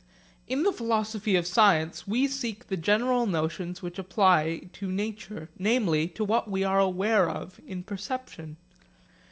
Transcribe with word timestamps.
In 0.47 0.63
the 0.63 0.71
philosophy 0.71 1.35
of 1.35 1.45
science 1.45 2.07
we 2.07 2.27
seek 2.27 2.65
the 2.69 2.75
general 2.75 3.27
notions 3.27 3.83
which 3.83 3.99
apply 3.99 4.67
to 4.73 4.91
nature, 4.91 5.47
namely, 5.59 6.07
to 6.07 6.25
what 6.25 6.49
we 6.49 6.63
are 6.63 6.79
aware 6.79 7.29
of 7.29 7.61
in 7.67 7.83
perception. 7.83 8.57